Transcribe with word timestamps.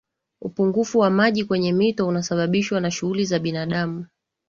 upungufu 0.41 0.99
wa 0.99 1.09
maji 1.09 1.45
kwenye 1.45 1.73
mito 1.73 2.07
unasababishwa 2.07 2.79
na 2.81 2.91
shughuli 2.91 3.25
za 3.25 3.39
binadamu 3.39 4.05